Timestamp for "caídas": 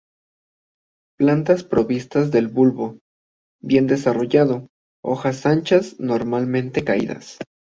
6.83-7.37